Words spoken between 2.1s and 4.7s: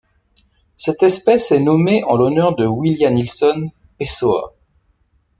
l'honneur de Willianilson Pessoa.